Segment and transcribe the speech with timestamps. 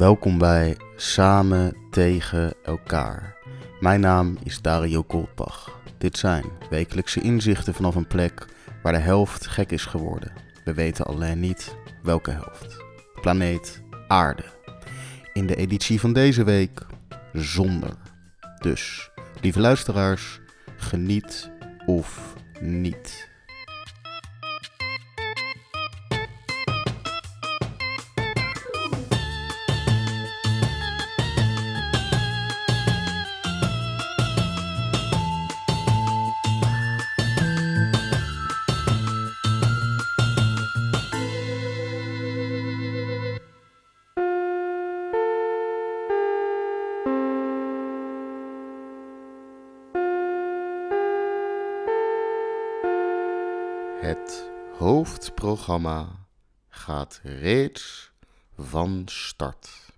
[0.00, 3.36] Welkom bij Samen tegen elkaar.
[3.80, 5.80] Mijn naam is Dario Goldbach.
[5.98, 8.46] Dit zijn wekelijkse inzichten vanaf een plek
[8.82, 10.32] waar de helft gek is geworden.
[10.64, 12.84] We weten alleen niet welke helft.
[13.20, 14.44] Planeet Aarde.
[15.32, 16.80] In de editie van deze week
[17.32, 17.94] zonder.
[18.58, 19.10] Dus,
[19.40, 20.40] lieve luisteraars,
[20.76, 21.50] geniet
[21.86, 23.29] of niet.
[54.00, 56.08] Het hoofdprogramma
[56.68, 58.12] gaat reeds
[58.56, 59.88] van start.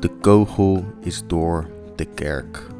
[0.00, 2.78] De kogel is door de kerk.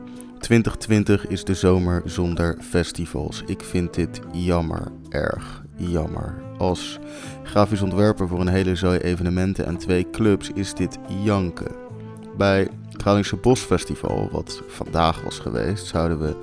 [0.51, 3.43] 2020 is de zomer zonder festivals.
[3.47, 6.42] Ik vind dit jammer, erg jammer.
[6.59, 6.98] Als
[7.42, 11.73] grafisch ontwerper voor een hele zooi evenementen en twee clubs is dit janken.
[12.37, 16.37] Bij het Groningse Bosfestival, wat vandaag was geweest, zouden we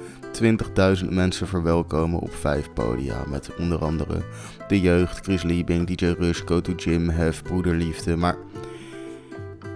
[1.04, 3.24] 20.000 mensen verwelkomen op vijf podia.
[3.30, 4.22] Met onder andere
[4.68, 8.16] de jeugd, Chris Liebing, DJ Rush, Go to Gym, Hef, Broederliefde.
[8.16, 8.38] Maar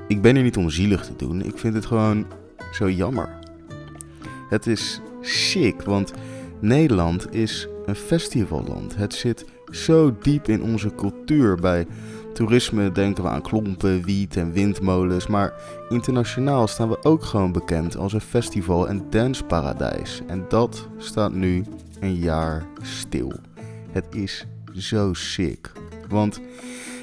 [0.08, 1.42] ik ben hier niet om zielig te doen.
[1.42, 2.26] Ik vind het gewoon
[2.72, 3.41] zo jammer.
[4.52, 6.14] Het is sick, want
[6.60, 8.96] Nederland is een festivalland.
[8.96, 11.56] Het zit zo diep in onze cultuur.
[11.56, 11.88] Bij
[12.34, 15.28] toerisme denken we aan klompen, wiet en windmolens.
[15.28, 15.54] Maar
[15.90, 20.22] internationaal staan we ook gewoon bekend als een festival- en danceparadijs.
[20.28, 21.64] En dat staat nu
[22.00, 23.32] een jaar stil.
[23.92, 25.72] Het is zo sick.
[26.10, 26.42] Want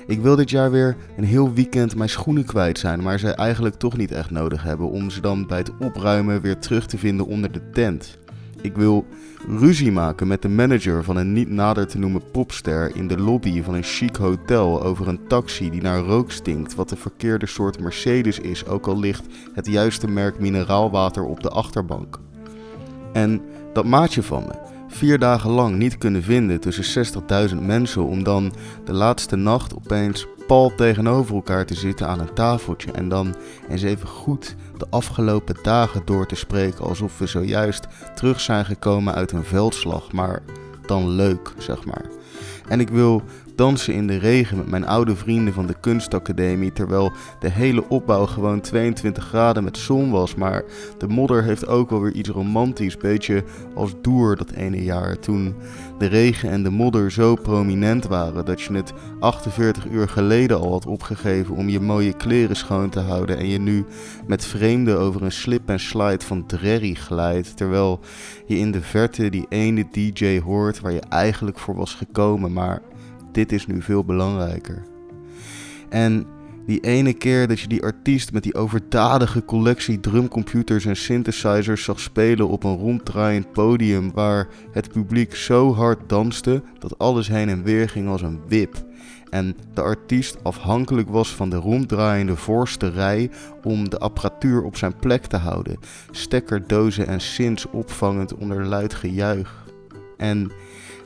[0.08, 3.74] ik wil dit jaar weer een heel weekend mijn schoenen kwijt zijn, maar ze eigenlijk
[3.74, 7.26] toch niet echt nodig hebben om ze dan bij het opruimen weer terug te vinden
[7.26, 8.18] onder de tent.
[8.60, 9.06] Ik wil
[9.48, 13.62] ruzie maken met de manager van een niet nader te noemen popster in de lobby
[13.62, 17.80] van een chic hotel over een taxi die naar rook stinkt, wat de verkeerde soort
[17.80, 22.18] Mercedes is, ook al ligt het juiste merk mineraalwater op de achterbank.
[23.12, 23.42] En
[23.72, 24.67] dat maatje van me,
[24.98, 27.06] vier dagen lang niet kunnen vinden tussen
[27.50, 28.52] 60.000 mensen om dan
[28.84, 33.34] de laatste nacht opeens pal tegenover elkaar te zitten aan een tafeltje en dan
[33.68, 39.14] eens even goed de afgelopen dagen door te spreken alsof we zojuist terug zijn gekomen
[39.14, 40.42] uit een veldslag, maar
[40.86, 42.04] dan leuk, zeg maar.
[42.68, 43.22] En ik wil
[43.54, 48.26] dansen in de regen met mijn oude vrienden van de kunstacademie, terwijl de hele opbouw
[48.26, 50.34] gewoon 22 graden met zon was.
[50.34, 50.64] Maar
[50.98, 55.54] de modder heeft ook wel weer iets romantisch, beetje als Doer dat ene jaar, toen
[55.98, 60.70] de regen en de modder zo prominent waren dat je het 48 uur geleden al
[60.70, 63.84] had opgegeven om je mooie kleren schoon te houden en je nu
[64.26, 68.00] met vreemden over een slip en slide van Drerry glijdt, terwijl
[68.46, 72.82] je in de verte die ene DJ hoort waar je eigenlijk voor was gekomen, maar
[73.32, 74.82] dit is nu veel belangrijker.
[75.88, 76.26] En
[76.68, 82.00] die ene keer dat je die artiest met die overdadige collectie drumcomputers en synthesizers zag
[82.00, 87.62] spelen op een ronddraaiend podium waar het publiek zo hard danste dat alles heen en
[87.62, 88.84] weer ging als een wip.
[89.30, 93.30] En de artiest afhankelijk was van de ronddraaiende voorste rij
[93.62, 95.78] om de apparatuur op zijn plek te houden,
[96.10, 99.66] stekkerdozen en synths opvangend onder luid gejuich.
[100.16, 100.50] En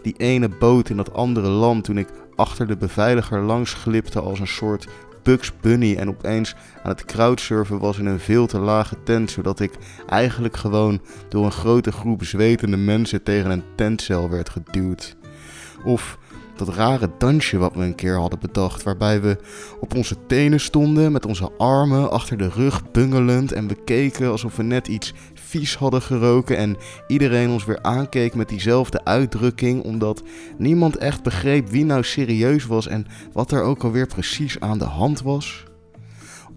[0.02, 4.40] die ene boot in dat andere land toen ik achter de beveiliger langs glipte als
[4.40, 4.86] een soort
[5.22, 9.60] Bugs Bunny en opeens aan het crowdsurfen was in een veel te lage tent, zodat
[9.60, 9.72] ik
[10.08, 15.16] eigenlijk gewoon door een grote groep zwetende mensen tegen een tentcel werd geduwd.
[15.84, 16.18] Of
[16.56, 19.38] dat rare dansje wat we een keer hadden bedacht, waarbij we
[19.80, 24.56] op onze tenen stonden met onze armen achter de rug bungelend en we keken alsof
[24.56, 25.14] we net iets
[25.76, 26.76] hadden geroken en
[27.06, 30.22] iedereen ons weer aankeek met diezelfde uitdrukking, omdat
[30.58, 34.84] niemand echt begreep wie nou serieus was en wat er ook alweer precies aan de
[34.84, 35.64] hand was.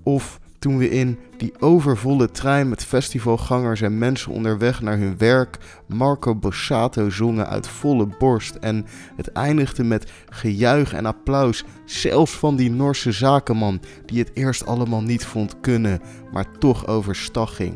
[0.04, 5.58] Of toen we in die overvolle trein met festivalgangers en mensen onderweg naar hun werk
[5.88, 12.56] Marco Bossato zongen uit volle borst en het eindigde met gejuich en applaus, zelfs van
[12.56, 16.02] die Norse zakenman die het eerst allemaal niet vond kunnen,
[16.32, 17.74] maar toch overstag ging.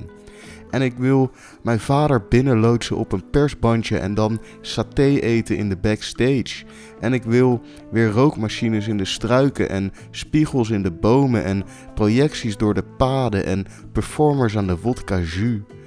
[0.70, 1.32] En ik wil
[1.64, 6.66] mijn vader binnenloodsen op een persbandje en dan saté eten in de backstage.
[7.00, 7.62] En ik wil
[7.92, 11.64] weer rookmachines in de struiken en spiegels in de bomen en
[11.94, 15.79] projecties door de paden en performers aan de vodka jus.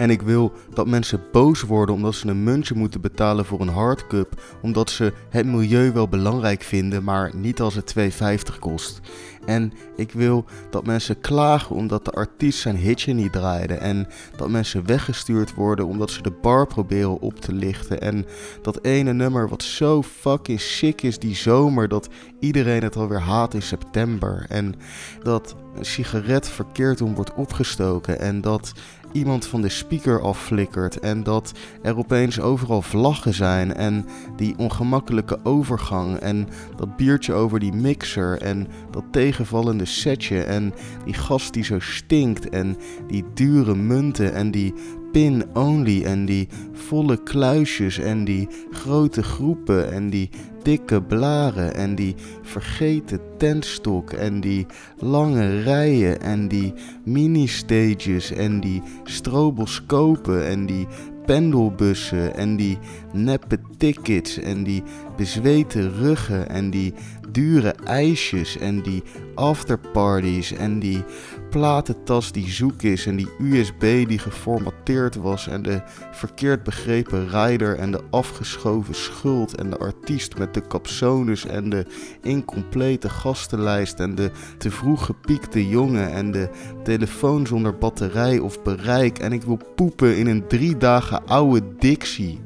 [0.00, 3.68] En ik wil dat mensen boos worden omdat ze een muntje moeten betalen voor een
[3.68, 4.42] hardcup.
[4.62, 9.00] Omdat ze het milieu wel belangrijk vinden, maar niet als het 2,50 kost.
[9.44, 13.74] En ik wil dat mensen klagen omdat de artiest zijn hitje niet draaide.
[13.74, 14.06] En
[14.36, 18.00] dat mensen weggestuurd worden omdat ze de bar proberen op te lichten.
[18.00, 18.26] En
[18.62, 22.08] dat ene nummer wat zo fucking sick is die zomer dat
[22.38, 24.46] iedereen het alweer haat in september.
[24.48, 24.74] En
[25.22, 28.20] dat een sigaret verkeerd om wordt opgestoken.
[28.20, 28.72] En dat
[29.12, 31.52] iemand van de speaker afflikkert en dat
[31.82, 38.42] er opeens overal vlaggen zijn en die ongemakkelijke overgang en dat biertje over die mixer
[38.42, 40.74] en dat tegenvallende setje en
[41.04, 42.76] die gast die zo stinkt en
[43.06, 44.74] die dure munten en die
[45.12, 50.30] pin-only en die volle kluisjes en die grote groepen en die
[50.64, 54.66] dikke blaren en die vergeten tentstok en die
[54.98, 56.74] lange rijen en die
[57.04, 60.86] mini-stages en die stroboscopen en die
[61.30, 62.78] pendelbussen en die
[63.12, 64.82] neppe tickets en die
[65.16, 66.94] bezweten ruggen en die
[67.32, 69.02] dure ijsjes en die
[69.34, 71.04] afterparties en die
[71.50, 75.80] platentas die zoek is en die USB die geformateerd was en de
[76.12, 81.86] verkeerd begrepen rider en de afgeschoven schuld en de artiest met de capsones en de
[82.22, 86.48] incomplete gastenlijst en de te vroeg gepiekte jongen en de
[86.84, 92.40] telefoon zonder batterij of bereik en ik wil poepen in een drie dagen oude Dixie.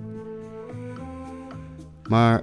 [2.08, 2.42] Maar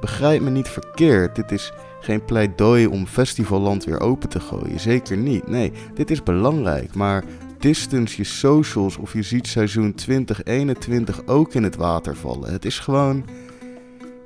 [0.00, 4.80] begrijp me niet verkeerd, dit is geen pleidooi om festivalland weer open te gooien.
[4.80, 5.46] Zeker niet.
[5.46, 6.94] Nee, dit is belangrijk.
[6.94, 7.24] Maar
[7.58, 12.52] distance je socials of je ziet seizoen 2021 ook in het water vallen.
[12.52, 13.24] Het is gewoon.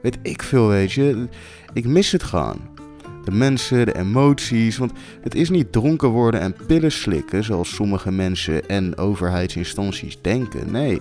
[0.03, 1.29] Weet ik veel, weet je.
[1.73, 2.61] Ik mis het gewoon.
[3.25, 4.77] De mensen, de emoties.
[4.77, 10.71] Want het is niet dronken worden en pillen slikken zoals sommige mensen en overheidsinstanties denken.
[10.71, 11.01] Nee.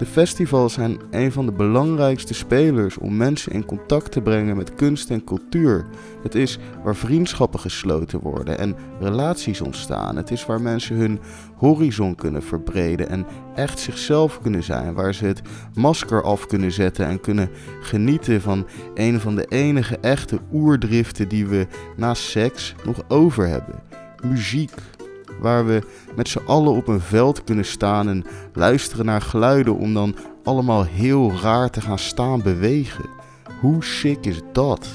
[0.00, 4.74] De festivals zijn een van de belangrijkste spelers om mensen in contact te brengen met
[4.74, 5.86] kunst en cultuur.
[6.22, 10.16] Het is waar vriendschappen gesloten worden en relaties ontstaan.
[10.16, 11.20] Het is waar mensen hun
[11.56, 14.94] horizon kunnen verbreden en echt zichzelf kunnen zijn.
[14.94, 15.42] Waar ze het
[15.74, 17.50] masker af kunnen zetten en kunnen
[17.80, 23.82] genieten van een van de enige echte oerdriften die we na seks nog over hebben:
[24.22, 24.72] muziek
[25.40, 25.82] waar we
[26.16, 30.84] met z'n allen op een veld kunnen staan en luisteren naar geluiden om dan allemaal
[30.84, 33.04] heel raar te gaan staan bewegen.
[33.60, 34.88] Hoe sick is dat?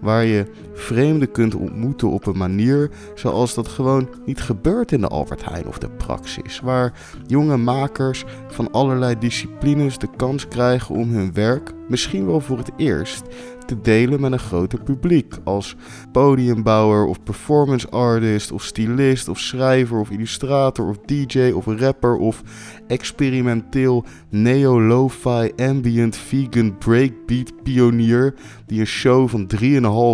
[0.00, 0.46] Waar je
[0.80, 5.66] vreemden kunt ontmoeten op een manier zoals dat gewoon niet gebeurt in de Albert Heijn
[5.66, 6.60] of de Praxis.
[6.60, 6.92] Waar
[7.26, 12.70] jonge makers van allerlei disciplines de kans krijgen om hun werk, misschien wel voor het
[12.76, 13.22] eerst,
[13.70, 15.34] te delen met een groter publiek.
[15.44, 15.76] Als
[16.12, 22.42] podiumbouwer of performance artist of stylist of schrijver of illustrator of DJ of rapper of
[22.86, 28.34] experimenteel neo-lo-fi ambient vegan breakbeat pionier
[28.66, 29.50] die een show van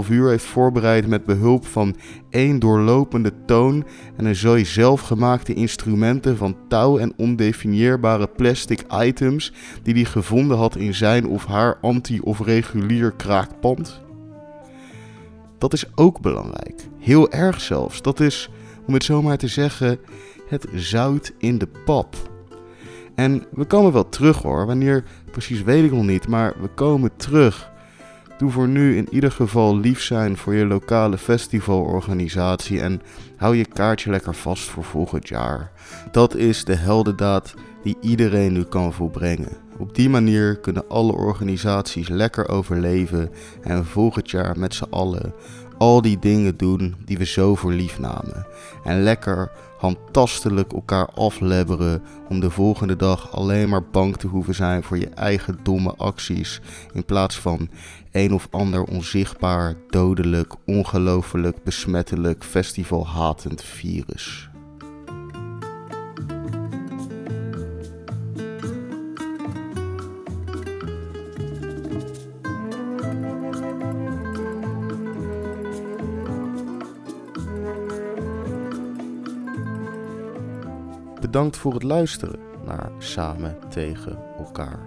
[0.04, 1.96] 3,5 uur heeft voorbereid met behulp van
[2.30, 3.86] één doorlopende toon
[4.16, 10.76] en een zooi zelfgemaakte instrumenten van touw en ondefinieerbare plastic items die hij gevonden had
[10.76, 14.00] in zijn of haar anti- of regulier kraakpand?
[15.58, 16.88] Dat is ook belangrijk.
[16.98, 18.02] Heel erg zelfs.
[18.02, 18.50] Dat is,
[18.86, 19.98] om het zomaar te zeggen,
[20.48, 22.16] het zout in de pap.
[23.14, 24.66] En we komen wel terug hoor.
[24.66, 27.74] Wanneer precies weet ik nog niet, maar we komen terug.
[28.38, 33.02] Doe voor nu in ieder geval lief zijn voor je lokale festivalorganisatie en
[33.36, 35.70] hou je kaartje lekker vast voor volgend jaar.
[36.12, 39.56] Dat is de heldendaad die iedereen nu kan volbrengen.
[39.78, 43.30] Op die manier kunnen alle organisaties lekker overleven
[43.62, 45.34] en volgend jaar met z'n allen
[45.78, 48.46] al die dingen doen die we zo voor lief namen.
[48.84, 54.82] En lekker handtastelijk elkaar aflebberen om de volgende dag alleen maar bang te hoeven zijn
[54.82, 56.60] voor je eigen domme acties
[56.92, 57.68] in plaats van
[58.12, 64.48] een of ander onzichtbaar, dodelijk, ongelooflijk, besmettelijk, festivalhatend virus.
[81.36, 84.78] Bedankt voor het luisteren naar Samen tegen elkaar.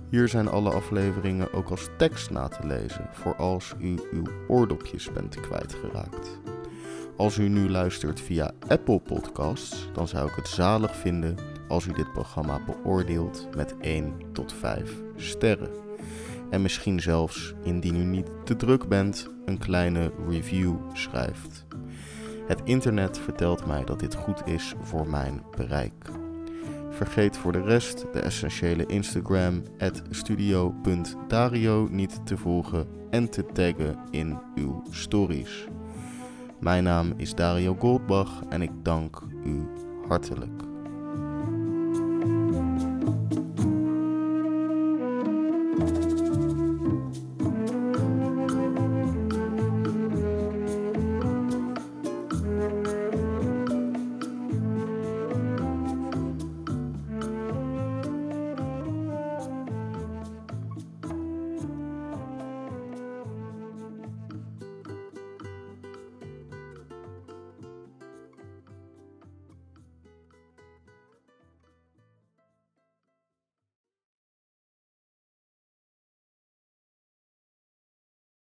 [0.09, 5.11] Hier zijn alle afleveringen ook als tekst na te lezen voor als u uw oordopjes
[5.11, 6.39] bent kwijtgeraakt.
[7.17, 11.35] Als u nu luistert via Apple Podcasts, dan zou ik het zalig vinden
[11.67, 15.84] als u dit programma beoordeelt met 1 tot 5 sterren.
[16.49, 21.65] En misschien zelfs, indien u niet te druk bent, een kleine review schrijft.
[22.47, 26.11] Het internet vertelt mij dat dit goed is voor mijn bereik.
[26.89, 29.63] Vergeet voor de rest de essentiële Instagram
[30.09, 35.67] studio.dario niet te volgen en te taggen in uw stories.
[36.59, 39.67] Mijn naam is Dario Goldbach en ik dank u
[40.07, 40.74] hartelijk.